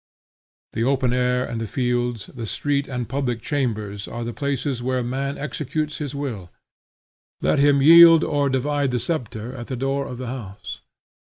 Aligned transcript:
The 0.73 0.83
open 0.83 1.13
air 1.13 1.45
and 1.45 1.61
the 1.61 1.67
fields, 1.67 2.25
the 2.33 2.47
street 2.47 2.87
and 2.87 3.07
public 3.07 3.39
chambers 3.39 4.07
are 4.07 4.23
the 4.23 4.33
places 4.33 4.81
where 4.81 5.03
Man 5.03 5.37
executes 5.37 5.99
his 5.99 6.15
will; 6.15 6.49
let 7.39 7.59
him 7.59 7.83
yield 7.83 8.23
or 8.23 8.49
divide 8.49 8.89
the 8.89 8.97
sceptre 8.97 9.53
at 9.53 9.67
the 9.67 9.75
door 9.75 10.07
of 10.07 10.17
the 10.17 10.25
house. 10.25 10.81